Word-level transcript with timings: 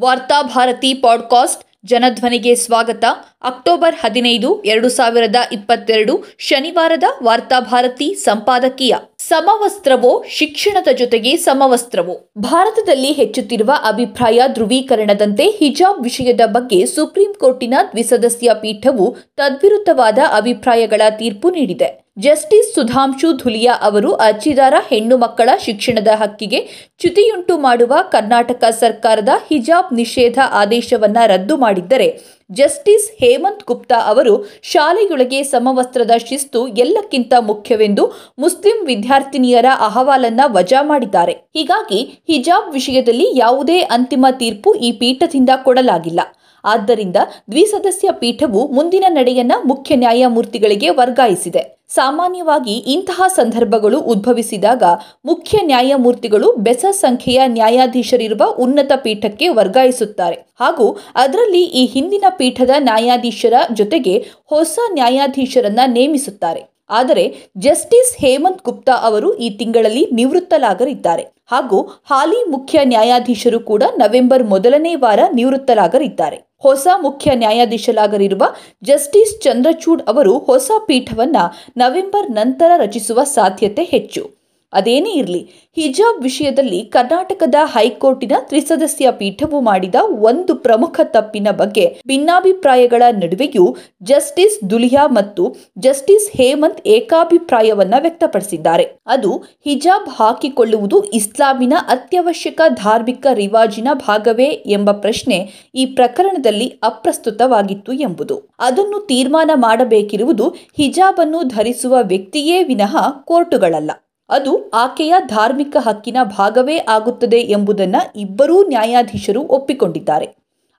Varthabharati 0.00 0.94
podcast 0.94 1.64
ಜನಧ್ವನಿಗೆ 1.84 2.54
ಸ್ವಾಗತ. 2.54 3.04
October 3.42 3.94
ಹದಿನೈದು, 4.00 4.62
ಎರಡು 4.62 4.88
ಸಾವಿರದ 4.88 5.36
ಇಪ್ಪತ್ತೆರಡು, 5.52 6.24
ಶನಿವಾರದ 6.38 7.04
ವಾರ್ತಾಭಾರತಿ 7.22 8.14
ಸಂಪಾದಕೀಯ. 8.14 8.94
ಸಮವಸ್ತ್ರವೋ, 9.18 10.24
ಶಿಕ್ಷಣದ 10.28 10.88
ಜೊತೆಗೆ 10.96 11.36
ಸಮವಸ್ತ್ರವೋ. 11.36 12.30
ಭಾರತದಲ್ಲಿ 12.38 13.12
ಹೆಚ್ಚುತ್ತಿರುವ 13.12 13.72
ಅಭಿಪ್ರಾಯ 13.88 14.42
ಧ್ರುವೀಕರಣದಂತೆ 14.46 15.50
ಹಿಜಾಬ್ 15.50 16.02
ವಿಷಯದ 16.02 16.40
ಬಗ್ಗೆ 16.46 16.86
ಸುಪ್ರೀಂ 16.86 17.34
ಕೋರ್ಟಿನ 17.34 17.74
ದ್ವಿಸದಸ್ಯ 17.90 18.50
ಪೀಠವು 18.60 19.16
ತದ್ವಿರುದ್ಧವಾದ 19.36 20.18
ಅಭಿಪ್ರಾಯಗಳ 20.36 21.02
ತೀರ್ಪು 21.10 21.50
ನೀಡಿದೆ. 21.50 22.03
ಜಸ್ಟಿಸ್ 22.16 22.68
ಸುಧಾಂಶು 22.74 23.28
ಧುಲಿಯಾ 23.32 23.72
ಅವರು 23.82 24.10
ಅರ್ಜಿದಾರ 24.24 24.74
ಹೆಣ್ಣು 24.88 25.16
ಮಕ್ಕಳ 25.16 25.48
ಶಿಕ್ಷಣದ 25.60 26.10
ಹಕ್ಕಿಗೆ 26.14 26.60
ಚ್ಯುತಿಯುಂಟು 27.00 27.54
ಮಾಡುವ 27.58 27.94
ಕರ್ನಾಟಕ 28.12 28.64
ಸರ್ಕಾರದ 28.80 29.28
ಹಿಜಾಬ್ 29.48 29.90
ನಿಷೇಧ 29.92 30.38
ಆದೇಶವನ್ನ 30.52 31.16
ರದ್ದು 31.26 31.56
ಮಾಡಿದ್ದರೆ 31.56 32.08
ಜಸ್ಟಿಸ್ 32.50 33.08
ಹೇಮಂತ್ 33.20 33.64
ಗುಪ್ತಾ 33.64 33.98
ಅವರು 34.04 34.34
ಶಾಲೆಯೊಳಗೆ 34.62 35.40
ಸಮವಸ್ತ್ರದ 35.42 36.16
ಶಿಸ್ತು 36.26 36.62
ಎಲ್ಲಕ್ಕಿಂತ 36.68 37.34
ಮುಖ್ಯವೆಂದು 37.40 38.06
ಮುಸ್ಲಿಂ 38.38 38.78
ವಿದ್ಯಾರ್ಥಿನಿಯರ 38.86 39.68
ಅಹವಾಲನ್ನ 39.80 40.40
ವಜಾ 40.46 40.82
ಮಾಡಿದ್ದಾರೆ. 40.82 41.32
ಹೀಗಾಗಿ 41.32 42.00
ಹಿಜಾಬ್ 42.28 42.72
ವಿಷಯದಲ್ಲಿ 42.72 43.28
ಯಾವುದೇ 43.36 43.80
ಅಂತಿಮ 43.96 44.26
ತೀರ್ಪು 44.38 44.72
ಈ 44.74 44.92
ಪೀಠದಿಂದ 44.92 45.50
ಕೊಡಲಾಗಿಲ್ಲ. 45.64 46.20
ಆದ್ದರಿಂದ 46.64 47.16
ದ್ವಿಸದಸ್ಯ 47.50 48.08
ಪೀಠವು 48.12 48.68
ಮುಂದಿನ 48.68 49.04
ನಡೆಯನ್ನ 49.08 49.52
ಮುಖ್ಯ 49.64 49.96
ನ್ಯಾಯಮೂರ್ತಿಗಳಿಗೆ 49.96 50.90
ವರ್ಗಾಯಿಸಿದೆ. 50.90 51.74
ಸಾಮಾನ್ಯವಾಗಿ 51.88 52.72
ಇಂತಹ 52.72 53.22
ಸಂದರ್ಭಗಳು 53.28 54.00
ಉದ್ಭವಿಸಿದಾಗ 54.00 54.82
ಮುಖ್ಯ 55.24 55.58
ನ್ಯಾಯಮೂರ್ತಿಗಳು 55.62 56.52
ಬೆಸ 56.52 56.84
ಸಂಖ್ಯೆಯ 56.90 57.42
ನ್ಯಾಯಾಧೀಶರಿರುವ 57.46 58.54
ಉನ್ನತ 58.58 58.92
ಪೀಠಕ್ಕೆ 58.96 59.48
ವರ್ಗಾಯಿಸುತ್ತಾರೆ. 59.48 60.38
ಹಾಗೂ 60.60 60.98
ಅದರಲ್ಲಿ 61.14 61.64
ಈ 61.64 61.86
ಹಿಂದಿನ 61.86 62.24
ಪೀಠದ 62.36 62.70
ನ್ಯಾಯಾಧೀಶರ 62.78 63.52
ಜೊತೆಗೆ 63.72 64.26
ಹೊಸ 64.44 64.78
ನ್ಯಾಯಾಧೀಶರನ್ನ 64.92 65.80
ನೇಮಿಸುತ್ತಾರೆ. 65.86 66.73
ಆದರೆ 66.90 67.50
ಜಸ್ಟಿಸ್ 67.58 68.16
ಹೇಮಂತ್ 68.16 68.64
ಗುಪ್ತಾ 68.64 68.92
ಅವರು 68.92 69.36
ಈ 69.36 69.50
ತಿಂಗಳಲ್ಲಿ 69.50 70.08
ನಿವೃತ್ತಲಾಗಲಿದ್ದಾರೆ. 70.12 71.22
ಹಾಗೂ 71.46 71.82
ಹಾಲಿ 71.82 72.50
ಮುಖ್ಯ 72.50 72.84
ನ್ಯಾಯಾಧೀಶರು 72.84 73.60
ಕೂಡ 73.60 73.82
ನವೆಂಬರ್ 73.98 74.44
ಮೊದಲನೇ 74.44 74.94
ವಾರ 74.94 75.20
ನಿವೃತ್ತಲಾಗಲಿದ್ದಾರೆ. 75.34 76.36
ಹೊಸ 76.58 76.86
ಮುಖ್ಯ 77.02 77.34
ನ್ಯಾಯಾಧೀಶರಾಗಲಿರುವ 77.34 78.42
ಜಸ್ಟಿಸ್ 78.84 79.40
ಚಂದ್ರಚೂಡ್ 79.40 80.02
ಅವರು 80.02 80.38
ಹೊಸ 80.38 80.70
ಪೀಠವನ್ನ 80.86 81.36
ನವೆಂಬರ್ 81.76 82.30
ನಂತರ 82.30 82.70
ರಚಿಸುವ 82.76 83.24
ಸಾಧ್ಯತೆ 83.24 83.84
ಹೆಚ್ಚು. 83.84 84.43
ಅದೇನೇ 84.74 85.10
ಇರಲಿ, 85.10 85.42
ಹಿಜಾಬ್ 85.76 86.22
ವಿಷಯದಲ್ಲಿ 86.22 86.80
ಕರ್ನಾಟಕದ 86.84 87.54
ಹೈಕೋರ್ಟಿನ 87.64 88.32
ತ್ರಿಸದಸ್ಯ 88.40 89.10
ಪೀಠವು 89.10 89.60
ಮಾಡಿದ 89.60 89.94
ಒಂದು 90.22 90.54
ಪ್ರಮುಖ 90.54 91.00
ತಪ್ಪಿನ 91.04 91.48
ಬಗ್ಗೆ 91.50 92.00
ಭಿನ್ನಾಭಿಪ್ರಾಯಗಳ 92.06 93.02
ನಡುವೆಯೂ 93.12 93.76
ಜಸ್ಟಿಸ್ 94.02 94.70
ದುಲಿಯಾ 94.70 95.06
ಮತ್ತು 95.06 95.56
ಜಸ್ಟಿಸ್ 95.78 96.36
ಹೇಮಂತ್ 96.36 96.88
ಏಕಾಭಿಪ್ರಾಯವನ್ನ 96.88 97.94
ವ್ಯಕ್ತಪಡಿಸಿದ್ದಾರೆ. 98.00 98.84
ಅದು 99.06 99.32
ಹಿಜಾಬ್ 99.64 100.08
ಹಾಕಿಕೊಳ್ಳುವುದು 100.08 101.04
ಇಸ್ಲಾಮಿನ 101.04 101.74
ಅತ್ಯವಶ್ಯಕ 101.88 102.60
ಧಾರ್ಮಿಕ 102.68 103.26
ರಿವಾಜಿನ 103.32 103.88
ಭಾಗವೇ 103.92 104.50
ಎಂಬ 104.66 104.90
ಪ್ರಶ್ನೆ 104.90 105.38
ಈ 105.74 105.86
ಪ್ರಕರಣದಲ್ಲಿ 105.86 106.68
ಅಪ್ರಸ್ತುತವಾಗಿತ್ತು 106.82 107.92
ಎಂಬುದು. 107.92 108.38
ಅದನ್ನು 108.60 109.06
ತೀರ್ಮಾನ 109.06 109.50
ಮಾಡಬೇಕಿರುವುದು 109.54 110.48
ಹಿಜಾಬ್ 110.48 111.20
ಅನ್ನು 111.20 111.42
ಧರಿಸುವ 111.42 111.96
ವ್ಯಕ್ತಿಯೇ 112.02 112.62
ವಿನಃ 112.62 112.96
ಕೋರ್ಟುಗಳಲ್ಲ. 113.24 113.90
ಅದು 114.30 114.52
ಆಕೆಯ 114.74 115.14
ಧಾರ್ಮಿಕ 115.26 115.76
ಹಕ್ಕಿನ 115.80 116.16
ಭಾಗವೇ 116.38 116.76
ಆಗುತ್ತದೆ 116.78 117.40
ಎಂಬುದನ್ನು 117.56 118.00
ಇಬ್ಬರೂ 118.20 118.56
ನ್ಯಾಯಾಧೀಶರು 118.68 119.42
ಒಪ್ಪಿಕೊಂಡಿದ್ದಾರೆ. 119.42 120.26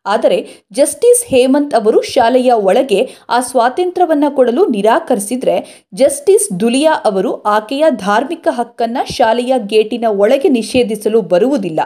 ಆದರೆ 0.06 0.38
ಜಸ್ಟಿಸ್ 0.72 1.22
ಹೇಮಂತ್ 1.28 1.74
ಅವರು 1.74 2.02
ಶಾಲೆಯ 2.02 2.52
ಒಳಗೆ 2.52 3.00
ಆ 3.30 3.40
ಸ್ವಾತಂತ್ರ್ಯವನ್ನು 3.40 4.36
ಕೊಡಲು 4.36 4.66
ನಿರಾಕರಿಸಿದರೆ 4.66 5.56
ಜಸ್ಟಿಸ್ 5.94 6.60
ದುಲಿಯಾ 6.60 6.94
ಅವರು 7.06 7.32
ಆಕೆಯ 7.42 7.86
ಧಾರ್ಮಿಕ 7.90 8.48
ಹಕ್ಕನ್ನು 8.52 9.14
ಶಾಲೆಯ 9.14 9.54
ಗೇಟಿನ 9.58 10.06
ಒಳಗೆ 10.24 10.50
ನಿಷೇಧಿಸಲು 10.50 11.22
ಬರುವುದಿಲ್ಲ. 11.22 11.80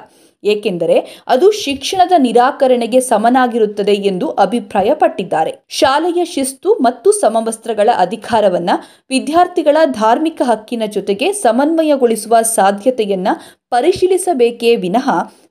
ಏಕೆಂದರೆ 0.44 1.24
ಅದು 1.28 1.52
ಶಿಕ್ಷಣದ 1.52 2.12
ನಿರಾಕರಣೆಗೆ 2.18 3.00
ಸಮನಾಗಿರುತ್ತದೆ 3.00 3.94
ಎಂದು 3.94 4.30
ಅಭಿಪ್ರಾಯಪಟ್ಟಿದ್ದಾರೆ. 4.30 5.54
ಶಾಲೆಯ 5.70 6.26
ಶಿಸ್ತು 6.26 6.74
ಮತ್ತು 6.74 7.12
ಸಮವಸ್ತ್ರಗಳ 7.12 7.90
ಅಧಿಕಾರವನ್ನು 7.98 8.76
ವಿದ್ಯಾರ್ಥಿಗಳ 9.10 9.78
ಧಾರ್ಮಿಕ 9.86 10.42
ಹಕ್ಕಿನ 10.46 10.84
ಜೊತೆಗೆ 10.86 11.34
ಸಮನ್ವಯಗೊಳಿಸುವ 11.34 12.42
ಸಾಧ್ಯತೆಯನ್ನು 12.42 13.60
ಪರಿಶೀಲಿಸಬೇಕೇ 13.70 14.76
ವಿನಃ 14.76 15.08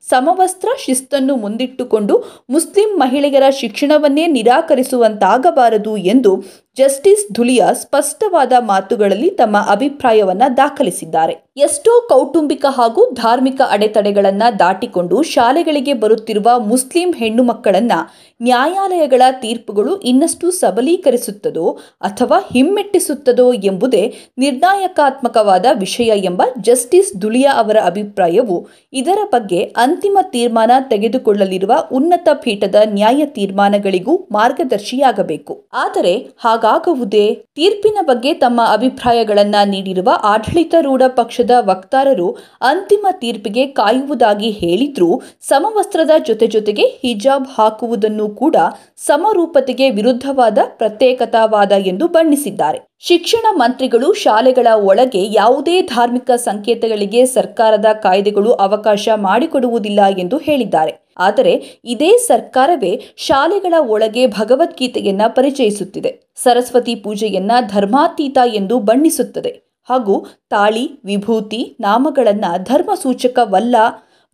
ಸಮವಸ್ತ್ರ 0.09 0.67
ಶಿಸ್ತನ್ನು 0.85 1.35
ಮುಂದಿಟ್ಟುಕೊಂಡು 1.35 2.23
ಮುಸ್ಲಿಂ 2.49 2.99
ಮಹಿಳೆಯರ 2.99 3.43
ಶಿಕ್ಷಣವನ್ನೇ 3.59 4.27
ನಿರಾಕರಿಸುವಂತಾಗಬಾರದು 4.27 5.97
ಎಂದು 5.97 6.43
ಜಸ್ಟಿಸ್ 6.77 7.33
ಧುಲಿಯಾ 7.33 7.73
ಸ್ಪಷ್ಟವಾದ 7.73 8.53
ಮಾತುಗಳಲ್ಲಿ 8.59 9.29
ತಮ್ಮ 9.29 9.57
ಅಭಿಪ್ರಾಯವನ್ನ 9.69 10.43
ದಾಖಲಿಸಿದ್ದಾರೆ. 10.57 11.33
ಎಷ್ಟೋ 11.57 11.93
ಕೌಟುಂಬಿಕ 12.09 12.65
ಹಾಗೂ 12.69 13.11
ಧಾರ್ಮಿಕ 13.11 13.61
ಅಡೆತಡೆಗಳನ್ನು 13.69 14.59
ದಾಟಿಕೊಂಡು 14.59 15.21
ಶಾಲೆಗಳಿಗೆ 15.21 15.93
ಬರುತ್ತಿರುವ 15.93 16.59
ಮುಸ್ಲಿಂ 16.59 17.11
ಹೆಣ್ಣು 17.11 17.43
ಮಕ್ಕಳನ್ನು 17.43 17.99
ನ್ಯಾಯಾಲಯಗಳ 18.41 19.21
ತೀರ್ಪುಗಳು 19.41 19.97
ಇನ್ನಷ್ಟು 20.01 20.51
ಸಬಲೀಕರಿಸುತ್ತದೋ 20.51 21.77
ಅಥವಾ 22.01 22.37
ಹಿಮ್ಮೆಟ್ಟಿಸುತ್ತದೋ 22.53 23.53
ಎಂಬುದೇ 23.53 24.13
ನಿರ್ಣಾಯಕಾತ್ಮಕವಾದ 24.37 25.65
ವಿಷಯ 25.79 26.11
ಎಂಬ 26.23 26.41
ಜಸ್ಟಿಸ್ 26.61 27.17
ಧುಲಿಯಾ 27.17 27.51
ಅವರ 27.55 27.77
ಅಭಿಪ್ರಾಯವು 27.85 28.67
ಇದರ 28.93 29.17
ಬಗ್ಗೆ 29.31 29.73
ಅಂತಿಮ 29.99 30.17
ತೀರ್ಮಾನ 30.21 30.71
ತೆಗೆದುಕೊಳ್ಳಲಿರುವ 30.89 31.73
ಉನ್ನತ 31.91 32.29
ಪೀಠದ 32.33 32.75
ನ್ಯಾಯ 32.85 33.25
ತೀರ್ಮಾನಗಳಿಗೂ 33.25 34.13
ಮಾರ್ಗದರ್ಶಿಯಾಗಬೇಕು. 34.31 35.53
ಆದರೆ 35.73 36.13
ಹಾಗಾಗುವುದೇ? 36.39 37.25
ತೀರ್ಪಿನ 37.55 37.97
ಬಗ್ಗೆ 38.01 38.33
ತಮ್ಮ 38.33 38.61
ಅಭಿಪ್ರಾಯಗಳನ್ನ 38.73 39.55
ನೀಡಿರುವ 39.65 40.09
ಆಡಳಿತಾರೂಢ 40.23 41.01
ಪಕ್ಷದ 41.07 41.51
ವಕ್ತಾರರು 41.59 42.29
ಅಂತಿಮ 42.61 43.07
ತೀರ್ಪಿಗೆ 43.11 43.65
ಕಾಯುವುದಾಗಿ 43.65 44.49
ಹೇಳಿದ್ರೂ 44.49 45.21
ಸಮವಸ್ತ್ರದ 45.41 46.11
ಜೊತೆ 46.27 46.47
ಜೊತೆಗೆ 46.47 46.85
ಹಿಜಾಬ್ 47.01 47.47
ಹಾಕುವುದನ್ನು 47.57 48.29
ಕೂಡ 48.29 48.55
ಸಮರೂಪತೆಗೆ 48.97 49.89
ವಿರುದ್ಧವಾದ 49.89 50.59
ಪ್ರತ್ಯೇಕತಾವಾದ 50.77 51.71
ಎಂದು 51.71 52.07
ಬಣ್ಣಿಸಿದ್ದಾರೆ. 52.07 52.88
ಶಿಕ್ಷಣ 53.01 53.45
ಮಂತ್ರಿಗಳು 53.51 54.13
ಶಾಲೆಗಳ 54.13 54.67
ಒಳಗೆ 54.73 55.33
ಯಾವುದೇ 55.33 55.81
ಧಾರ್ಮಿಕ 55.81 56.31
ಸಂಕೇತಗಳಿಗೆ 56.31 57.25
ಸರ್ಕಾರದ 57.25 57.85
ಕಾಯ್ದೆಗಳು 57.93 58.51
ಅವಕಾಶ 58.51 59.09
ಮಾಡಿಕೊಡುವುದಿಲ್ಲ 59.15 59.99
ಎಂದು 60.17 60.37
ಹೇಳಿದ್ದಾರೆ. 60.37 61.07
ಆದರೆ 61.17 61.81
ಇದೇ 61.85 62.17
ಸರ್ಕಾರವೇ 62.17 63.01
ಶಾಲೆಗಳ 63.17 63.73
ಒಳಗೆ 63.79 64.27
ಭಗವದ್ಗೀತೆಯನ್ನ 64.27 65.21
ಪರಿಚಯಿಸುತ್ತಿದೆ. 65.27 66.19
ಸರಸ್ವತಿ 66.35 66.95
ಪೂಜೆಯನ್ನ 66.95 67.51
ಧರ್ಮಾತೀತ 67.71 68.37
ಎಂದು 68.45 68.79
ಬಣ್ಣಿಸುತ್ತದೆ. 68.79 69.61
ಹಾಗೂ 69.89 70.25
ತಾಳಿ, 70.49 70.99
ವಿಭೂತಿ, 71.05 71.77
ನಾಮಗಳನ್ನ 71.79 72.45
ಧರ್ಮ 72.57 72.93
ಸೂಚಕವಲ್ಲ 72.93 73.75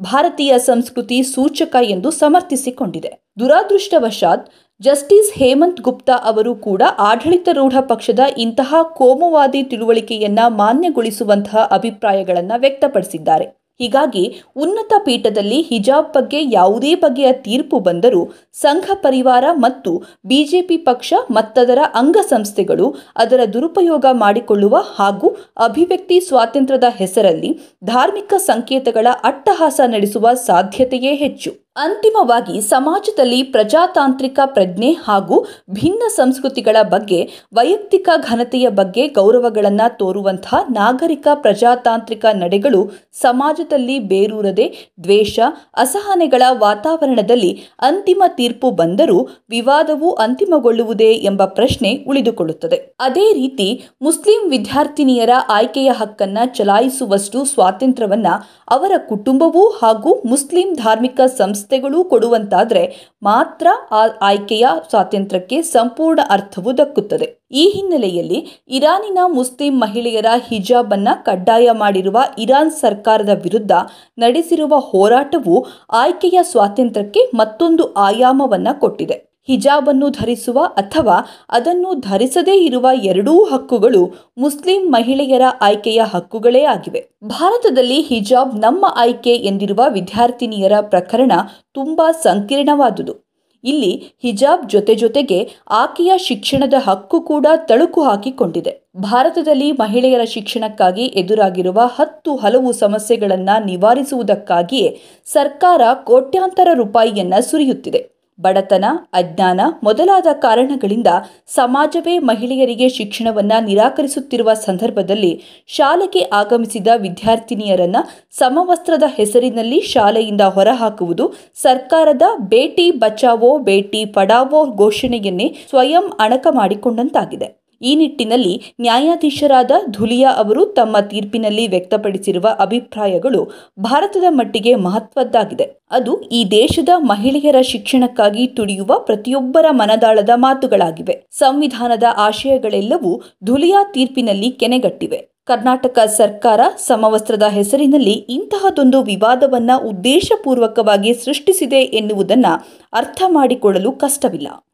ಭಾರತೀಯ 0.02 0.58
ಸಂಸ್ಕೃತಿ 0.58 1.24
ಸೂಚಕ 1.24 1.76
ಎಂದು 1.82 2.12
ಸಮರ್ಥಿಸಿಕೊಂಡಿದೆ. 2.12 3.14
ದುರಾದೃಷ್ಟವಶಾತ್ 3.40 4.50
ಜಸ್ಟಿಸ್ 4.82 5.34
ಹೇಮಂತ್ 5.34 5.82
ಗುಪ್ತಾ 5.82 6.14
ಅವರು 6.14 6.56
ಕೂಡ 6.56 6.82
ಆಡಳಿತಾರೂಢ 7.00 7.76
ಪಕ್ಷದ 7.80 8.20
ಇಂತಹ 8.38 8.76
ಕೋಮುವಾದಿ 8.82 9.64
ತಿಳುವಳಿಕೆಯನ್ನ 9.64 10.40
ಮಾನ್ಯಗೊಳಿಸುವಂತಹ 10.48 11.68
ಅಭಿಪ್ರಾಯಗಳನ್ನು 11.72 12.60
ವ್ಯಕ್ತಪಡಿಸಿದ್ದಾರೆ. 12.60 13.46
ಹೀಗಾಗಿ 13.80 14.42
ಉನ್ನತ 14.56 14.94
ಪೀಠದಲ್ಲಿ 15.06 15.62
ಹಿಜಾಬ್ 15.62 16.14
ಬಗ್ಗೆ 16.14 16.42
ಯಾವುದೇ 16.52 16.96
ಬಗೆಯ 16.96 17.32
ತೀರ್ಪು 17.32 17.80
ಬಂದರೂ 17.80 18.32
ಸಂಘ 18.54 18.86
ಪರಿವಾರ 18.94 19.44
ಮತ್ತು 19.54 20.04
ಬಿಜೆಪಿ 20.26 20.78
ಪಕ್ಷ 20.78 21.14
ಮತ್ತದರ 21.32 21.80
ಅಂಗಸಂಸ್ಥೆಗಳು 21.96 22.96
ಅದರ 23.16 23.40
ದುರುಪಯೋಗ 23.54 24.06
ಮಾಡಿಕೊಳ್ಳುವ 24.12 24.76
ಹಾಗೂ 24.96 25.30
ಅಭಿವ್ಯಕ್ತಿ 25.58 26.20
ಸ್ವಾತಂತ್ರ್ಯದ 26.20 26.84
ಹೆಸರಲ್ಲಿ 26.96 27.60
ಧಾರ್ಮಿಕ 27.84 28.34
ಸಂಕೇತಗಳ 28.38 29.08
ಅಟ್ಟಹಾಸ 29.24 29.80
ನಡೆಸುವ 29.86 30.34
ಸಾಧ್ಯತೆಯೇ 30.34 31.16
ಹೆಚ್ಚು. 31.16 31.65
ಅಂತಿಮವಾಗಿ 31.76 32.62
ಸಮಾಜದಲ್ಲಿ 32.62 33.44
ಪ್ರಜಾತಾಂತ್ರಿಕ 33.44 34.40
ಪ್ರಜ್ಞೆ 34.46 34.92
ಹಾಗೂ 34.92 35.46
ಭಿನ್ನ 35.70 36.04
ಸಂಸ್ಕೃತಿಗಳ 36.08 36.78
ಬಗ್ಗೆ, 36.82 37.30
ವೈಯಕ್ತಿಕ 37.54 38.10
ಘನತೆಯ 38.18 38.70
ಬಗ್ಗೆ 38.70 39.08
ಗೌರವಗಳನ್ನು 39.08 39.98
ತೋರುವಂತಹ 39.98 40.60
ನಾಗರಿಕ 40.70 41.28
ಪ್ರಜಾತಾಂತ್ರಿಕ 41.34 42.26
ನಡೆಗಳು 42.34 42.82
ಸಮಾಜದಲ್ಲಿ 43.14 44.00
ಬೇರೂರದೆ 44.00 44.68
ದ್ವೇಷ, 45.04 45.40
ಅಸಹನೆಗಳ 45.76 46.42
ವಾತಾವರಣದಲ್ಲಿ 46.52 47.52
ಅಂತಿಮ 47.82 48.24
ತೀರ್ಪು 48.28 48.72
ಬಂದರೂ 48.72 49.20
ವಿವಾದವು 49.50 50.12
ಅಂತಿಮಗೊಳ್ಳುವುದೇ 50.16 51.12
ಎಂಬ 51.14 51.46
ಪ್ರಶ್ನೆ 51.46 51.92
ಉಳಿದುಕೊಳ್ಳುತ್ತದೆ. 52.08 52.96
ಅದೇ 53.00 53.34
ರೀತಿ 53.34 53.70
ಮುಸ್ಲಿಂ 54.02 54.50
ವಿದ್ಯಾರ್ಥಿನಿಯರ 54.50 55.30
ಆಯ್ಕೆಯ 55.50 55.92
ಹಕ್ಕನ್ನ 55.92 56.38
ಚಲಾಯಿಸುವಷ್ಟು 56.56 57.46
ಸ್ವಾತಂತ್ರ್ಯವನ್ನ 57.46 58.28
ಅವರ 58.70 58.92
ಕುಟುಂಬವೂ 59.10 59.68
ಹಾಗೂ 59.70 60.22
ಮುಸ್ಲಿಂ 60.26 60.74
ಧಾರ್ಮಿಕ 60.74 61.22
ಸಂಸ್ಥೆ 61.38 61.64
ಸಂಸ್ಥೆಗಳೂ 61.66 62.00
ಕೊಡುವಂತಾದರೆ 62.04 62.82
ಮಾತ್ರ 63.24 63.68
ಆ 63.92 64.02
ಆಯ್ಕೆಯ 64.22 64.66
ಸ್ವಾತಂತ್ರ್ಯಕ್ಕೆ 64.90 65.58
ಸಂಪೂರ್ಣ 65.62 66.20
ಅರ್ಥವು 66.30 66.72
ದಕ್ಕುತ್ತದೆ. 66.78 67.28
ಈ 67.52 67.64
ಹಿನ್ನೆಲೆಯಲ್ಲಿ 67.76 68.40
ಇರಾನಿನ 68.70 69.20
ಮುಸ್ಲಿಂ 69.34 69.74
ಮಹಿಳೆಯರ 69.82 70.26
ಹಿಜಾಬ್ 70.50 70.94
ಅನ್ನ 70.94 71.10
ಕಡ್ಡಾಯ 71.26 71.68
ಮಾಡಿರುವ 71.72 72.18
ಇರಾನ್ 72.40 72.72
ಸರ್ಕಾರದ 72.72 73.34
ವಿರುದ್ಧ 73.44 73.72
ನಡೆಸಿರುವ 74.18 74.74
ಹೋರಾಟವು 74.92 75.56
ಆಯ್ಕೆಯ 75.92 76.40
ಸ್ವಾತಂತ್ರ್ಯಕ್ಕೆ 76.44 77.24
ಮತ್ತೊಂದು 77.34 77.94
ಆಯಾಮವನ್ನು 77.94 78.80
ಕೊಟ್ಟಿದೆ. 78.80 79.35
ಹಿಜಾಬ್ 79.48 79.90
ಅನ್ನು 79.90 80.10
ಧರಿಸುವ 80.10 80.60
ಅಥವಾ 80.64 81.18
ಅದನ್ನು 81.50 81.94
ಧರಿಸದೇ 81.94 82.56
ಇರುವ 82.58 82.90
ಎರಡೂ 83.04 83.44
ಹಕ್ಕುಗಳು 83.44 84.32
ಮುಸ್ಲಿಂ 84.38 84.92
ಮಹಿಳೆಯರ 84.92 85.42
ಆಯ್ಕೆಯ 85.62 86.02
ಹಕ್ಕುಗಳೇ 86.14 86.64
ಆಗಿವೆ. 86.64 87.10
ಭಾರತದಲ್ಲಿ 87.24 88.02
ಹಿಜಾಬ್ 88.02 88.56
ನಮ್ಮ 88.60 88.86
ಆಯ್ಕೆ 88.96 89.36
ಎಂದಿರುವ 89.36 89.86
ವಿದ್ಯಾರ್ಥಿನಿಯರ 89.90 90.72
ಪ್ರಕರಣ 90.82 91.32
ತುಂಬಾ 91.74 92.12
ಸಂಕೀರ್ಣವಾದುದು. 92.12 93.26
ಇಲ್ಲಿ 93.64 94.04
ಹಿಜಾಬ್ 94.24 94.70
ಜೊತೆ 94.70 94.96
ಜೊತೆಗೆ 94.96 95.50
ಆಕೆಯ 95.70 96.18
ಶಿಕ್ಷಣದ 96.18 96.74
ಹಕ್ಕು 96.88 97.22
ಕೂಡ 97.22 97.48
ತಳುಕು 97.56 98.04
ಹಾಕಿಕೊಂಡಿದೆ. 98.04 98.90
ಭಾರತದಲ್ಲಿ 98.98 99.72
ಮಹಿಳೆಯರ 99.72 100.24
ಶಿಕ್ಷಣಕ್ಕಾಗಿ 100.24 101.06
ಎದುರಾಗಿರುವ 101.06 101.82
ಹತ್ತು 101.96 102.36
ಹಲವು 102.36 102.72
ಸಮಸ್ಯೆಗಳನ್ನು 102.72 103.66
ನಿವಾರಿಸುವುದಕ್ಕಾಗಿಯೇ 103.66 105.00
ಸರ್ಕಾರ 105.26 105.82
ಕೋಟ್ಯಾಂತರ 105.94 106.68
ರೂಪಾಯಿಯನ್ನು 106.74 107.52
ಸುರಿಯುತ್ತಿದೆ. 107.52 108.15
ಬಡತನ, 108.40 108.86
ಅಜ್ಞಾನ 109.14 109.62
ಮೊದಲಾದ 109.84 110.28
ಕಾರಣಗಳಿಂದ 110.34 111.08
ಸಮಾಜವೇ 111.48 112.18
ಮಹಿಳೆಯರಿಗೆ 112.20 112.90
ಶಿಕ್ಷಣವನ್ನು 112.90 113.66
ನಿರಾಕರಿಸುತ್ತಿರುವ 113.66 114.54
ಸಂದರ್ಭದಲ್ಲಿ 114.54 115.42
ಶಾಲೆಗೆ 115.68 116.22
ಆಗಮಿಸಿದ 116.34 116.88
ವಿದ್ಯಾರ್ಥಿನಿಯರನ್ನ 116.96 117.96
ಸಮವಸ್ತ್ರದ 118.32 119.04
ಹೆಸರಿನಲ್ಲಿ 119.08 119.82
ಶಾಲೆಯಿಂದ 119.82 120.42
ಹೊರಹಾಕುವುದು 120.42 121.34
ಸರ್ಕಾರದ 121.56 122.22
ಬೇಟಿ 122.38 122.92
ಬಚಾವೋ, 122.92 123.58
ಬೇಟಿ 123.60 124.06
ಪಡಾವೋ 124.06 124.66
ಘೋಷಣೆಯನ್ನೇ 124.66 125.56
ಸ್ವಯಂ 125.70 126.12
ಅಣಕ 126.20 126.48
ಮಾಡಿಕೊಂಡಂತಾಗಿದೆ. 126.52 127.65
ಈ 127.82 127.96
ನಿಟ್ಟಿನಲ್ಲಿ 127.96 128.76
ನ್ಯಾಯಾಧೀಶರಾದ 128.82 129.72
ಧುಲಿಯಾ 129.92 130.32
ಅವರು 130.32 130.66
ತಮ್ಮ 130.66 131.00
ತೀರ್ಪಿನಲ್ಲಿ 131.00 131.68
ವ್ಯಕ್ತಪಡಿಸಿರುವ 131.68 132.56
ಅಭಿಪ್ರಾಯಗಳು 132.60 133.72
ಭಾರತದ 133.80 134.24
ಮಟ್ಟಿಗೆ 134.30 134.76
ಮಹತ್ವದ್ದಾಗಿದೆ. 134.76 135.82
ಅದು 135.92 136.22
ಈ 136.22 136.46
ದೇಶದ 136.52 136.90
ಮಹಿಳೆಯರ 136.98 137.56
ಶಿಕ್ಷಣಕ್ಕಾಗಿ 137.62 138.48
ತುಡಿಯುವ 138.48 139.00
ಪ್ರತಿಯೊಬ್ಬರ 139.00 139.66
ಮನದಾಳದ 139.72 140.30
ಮಾತುಗಳಾಗಿವೆ. 140.36 141.26
ಸಂವಿಧಾನದ 141.32 142.04
ಆಶಯಗಳೆಲ್ಲವೂ 142.18 143.22
ಧುಲಿಯಾ 143.44 143.84
ತೀರ್ಪಿನಲ್ಲಿ 143.84 144.52
ಕೆನೆಗಟ್ಟಿವೆ. 144.52 145.36
ಕರ್ನಾಟಕ 145.46 146.00
ಸರ್ಕಾರ 146.00 146.60
ಸಮವಸ್ತ್ರದ 146.78 147.44
ಹೆಸರಿನಲ್ಲಿ 147.44 148.12
ಇಂತಹದೊಂದು 148.12 149.04
ವಿವಾದವನ್ನ 149.04 149.72
ಉದ್ದೇಶಪೂರ್ವಕವಾಗಿ 149.86 151.14
ಸೃಷ್ಟಿಸಿದೆ 151.14 151.76
ಎನ್ನುವುದನ್ನು 151.76 152.68
ಅರ್ಥ 152.94 153.24
ಮಾಡಿಕೊಳ್ಳಲು 153.28 153.92
ಕಷ್ಟವಿಲ್ಲ. 153.92 154.48